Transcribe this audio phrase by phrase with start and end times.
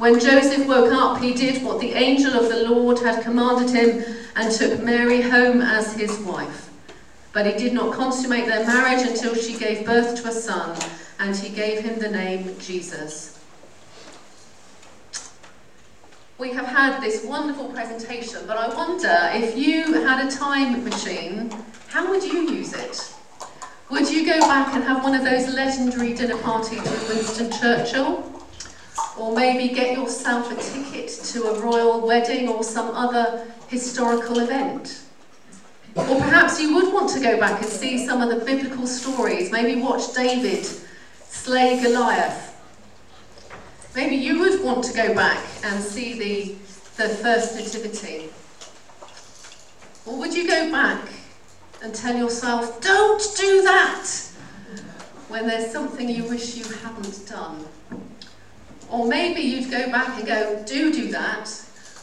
[0.00, 4.02] When Joseph woke up, he did what the angel of the Lord had commanded him
[4.34, 6.70] and took Mary home as his wife.
[7.34, 10.78] But he did not consummate their marriage until she gave birth to a son,
[11.18, 13.38] and he gave him the name Jesus.
[16.38, 21.52] We have had this wonderful presentation, but I wonder if you had a time machine,
[21.88, 23.12] how would you use it?
[23.90, 28.29] Would you go back and have one of those legendary dinner parties with Winston Churchill?
[29.20, 35.02] Or maybe get yourself a ticket to a royal wedding or some other historical event.
[35.94, 39.52] Or perhaps you would want to go back and see some of the biblical stories,
[39.52, 40.64] maybe watch David
[41.28, 42.56] slay Goliath.
[43.94, 46.54] Maybe you would want to go back and see the,
[46.96, 48.30] the first nativity.
[50.06, 51.06] Or would you go back
[51.82, 54.08] and tell yourself, don't do that,
[55.28, 57.66] when there's something you wish you hadn't done?
[58.90, 61.48] Or maybe you'd go back and go, do do that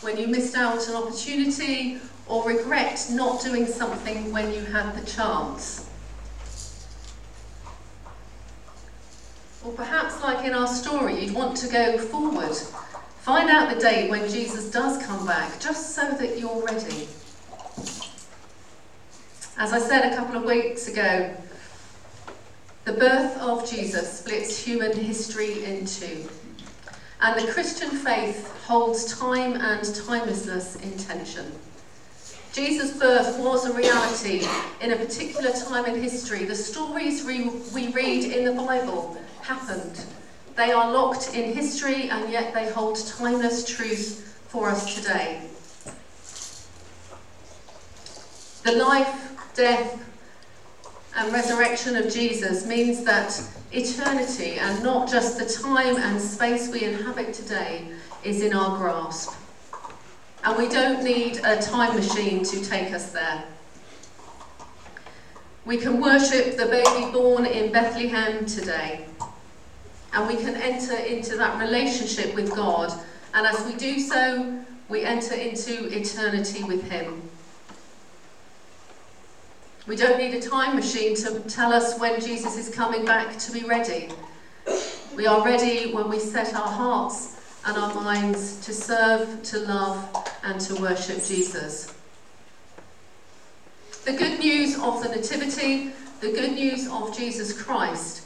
[0.01, 5.05] when you missed out an opportunity or regret not doing something when you had the
[5.05, 5.89] chance.
[9.65, 12.55] Or perhaps, like in our story, you'd want to go forward.
[13.21, 17.09] Find out the date when Jesus does come back, just so that you're ready.
[19.57, 21.35] As I said a couple of weeks ago,
[22.85, 26.29] the birth of Jesus splits human history in two.
[27.19, 31.51] And the Christian faith holds time and timelessness in tension.
[32.53, 34.47] Jesus' birth was a reality
[34.81, 36.45] in a particular time in history.
[36.45, 40.05] The stories we read in the Bible happened.
[40.55, 45.41] They are locked in history and yet they hold timeless truth for us today.
[48.63, 50.03] The life, death,
[51.17, 53.41] and resurrection of Jesus means that
[53.71, 57.89] eternity and not just the time and space we inhabit today
[58.23, 59.33] is in our grasp.
[60.43, 63.43] And we don't need a time machine to take us there.
[65.65, 69.07] We can worship the baby born in Bethlehem today.
[70.13, 72.93] And we can enter into that relationship with God.
[73.33, 77.27] And as we do so, we enter into eternity with Him.
[79.87, 83.53] We don't need a time machine to tell us when Jesus is coming back to
[83.53, 84.11] be ready.
[85.15, 90.29] We are ready when we set our hearts and our minds to serve, to love,
[90.43, 91.93] and to worship Jesus.
[94.03, 95.87] The good news of the Nativity,
[96.19, 98.23] the good news of Jesus Christ,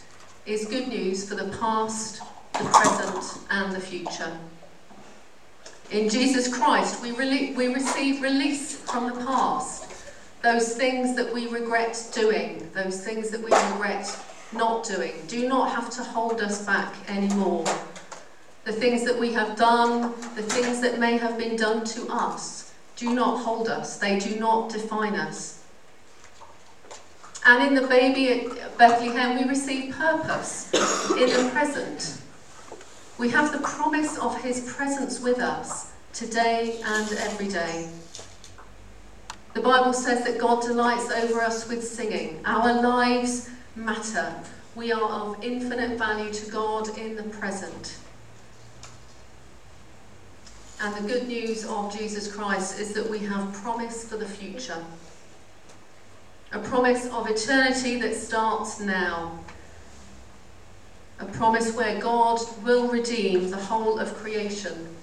[0.47, 2.23] is good news for the past,
[2.53, 4.35] the present, and the future.
[5.91, 9.91] In Jesus Christ, we, re- we receive release from the past
[10.41, 14.18] those things that we regret doing, those things that we regret
[14.52, 17.63] not doing, do not have to hold us back anymore.
[18.63, 22.74] The things that we have done, the things that may have been done to us,
[22.96, 23.97] do not hold us.
[23.97, 25.63] They do not define us.
[27.46, 30.72] And in the baby at Bethlehem, we receive purpose
[31.12, 32.22] in the present.
[33.18, 37.90] We have the promise of his presence with us today and every day.
[39.53, 42.42] The Bible says that God delights over us with singing.
[42.46, 44.34] Our lives matter.
[44.76, 47.98] We are of infinite value to God in the present.
[50.80, 54.84] And the good news of Jesus Christ is that we have promise for the future.
[56.53, 59.44] A promise of eternity that starts now.
[61.20, 64.96] A promise where God will redeem the whole of creation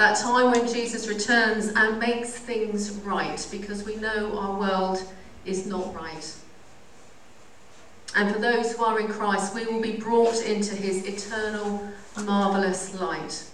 [0.00, 5.04] that time when Jesus returns and makes things right because we know our world
[5.44, 6.34] is not right.
[8.16, 11.86] And for those who are in Christ, we will be brought into his eternal,
[12.24, 13.44] marvellous light.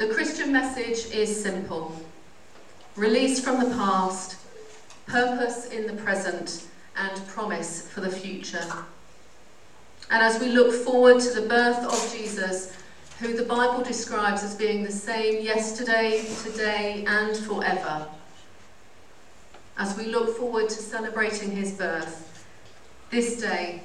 [0.00, 1.94] The Christian message is simple
[2.96, 4.34] release from the past,
[5.06, 6.66] purpose in the present,
[6.96, 8.66] and promise for the future.
[10.10, 12.76] And as we look forward to the birth of Jesus,
[13.20, 18.06] who the Bible describes as being the same yesterday, today, and forever,
[19.76, 22.46] as we look forward to celebrating his birth,
[23.10, 23.82] this day,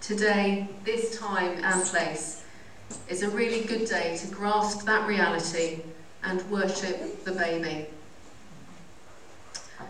[0.00, 2.44] today, this time and place,
[3.08, 5.80] is a really good day to grasp that reality
[6.24, 7.86] and worship the baby.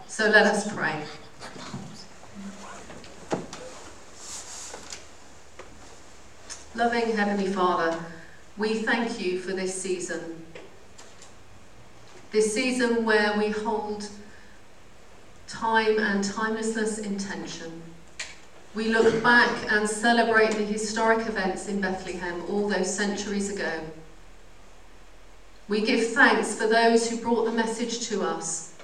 [0.08, 1.02] So let us pray.
[6.75, 7.98] Loving Heavenly Father,
[8.56, 10.44] we thank you for this season.
[12.31, 14.08] This season where we hold
[15.46, 17.82] time and timelessness intention.
[18.75, 23.81] We look back and celebrate the historic events in Bethlehem all those centuries ago.
[25.69, 28.75] We give thanks for those who brought the message to us.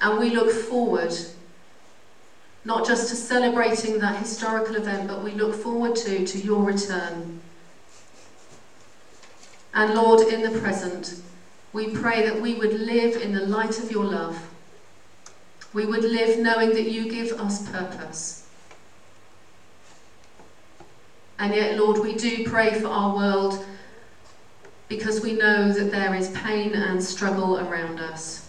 [0.00, 1.14] And we look forward
[2.64, 7.40] not just to celebrating that historical event, but we look forward to, to your return.
[9.74, 11.14] And Lord, in the present,
[11.72, 14.48] we pray that we would live in the light of your love.
[15.72, 18.46] We would live knowing that you give us purpose.
[21.38, 23.64] And yet, Lord, we do pray for our world
[24.88, 28.46] because we know that there is pain and struggle around us.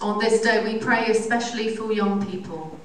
[0.00, 2.78] On this day, we pray especially for young people.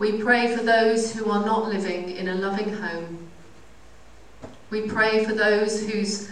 [0.00, 3.28] We pray for those who are not living in a loving home.
[4.70, 6.30] We pray for those whose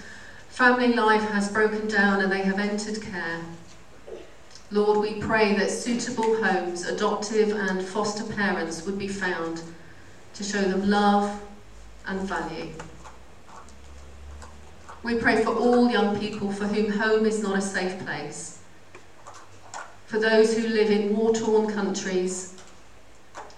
[0.49, 3.43] family life has broken down and they have entered care.
[4.70, 9.61] Lord, we pray that suitable homes, adoptive and foster parents would be found
[10.32, 11.38] to show them love
[12.06, 12.73] and value.
[15.03, 18.61] We pray for all young people for whom home is not a safe place.
[20.06, 22.57] For those who live in war torn countries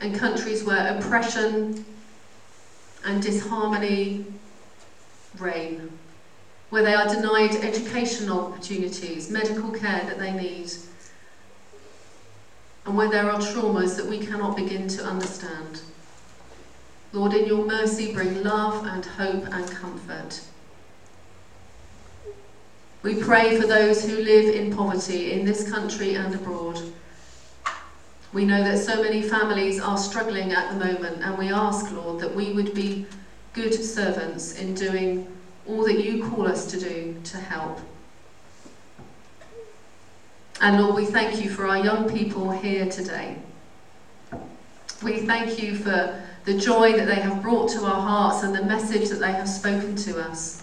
[0.00, 1.74] and countries where oppression
[3.04, 4.24] and disharmony
[5.38, 5.90] reign,
[6.70, 10.70] where they are denied educational opportunities, medical care that they need,
[12.86, 15.82] and where there are traumas that we cannot begin to understand.
[17.12, 20.40] Lord, in your mercy, bring love and hope and comfort.
[23.02, 26.82] We pray for those who live in poverty in this country and abroad.
[28.32, 32.20] We know that so many families are struggling at the moment, and we ask, Lord,
[32.20, 33.06] that we would be
[33.52, 35.26] good servants in doing
[35.66, 37.80] all that you call us to do to help.
[40.60, 43.38] And Lord, we thank you for our young people here today.
[45.02, 48.62] We thank you for the joy that they have brought to our hearts and the
[48.62, 50.62] message that they have spoken to us.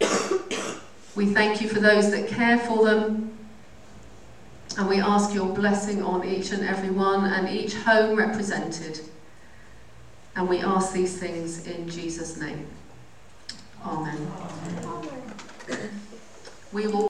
[1.16, 3.38] We thank you for those that care for them.
[4.78, 9.00] And we ask your blessing on each and every one and each home represented.
[10.34, 12.66] And we ask these things in Jesus' name.
[13.84, 14.30] Amen.
[16.72, 17.04] We will